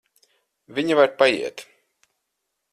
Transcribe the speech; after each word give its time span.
Viņa 0.77 0.97
var 1.01 1.13
paiet. 1.21 1.67